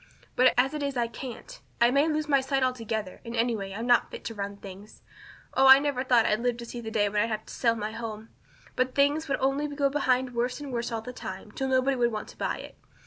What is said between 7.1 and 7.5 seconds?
I'd have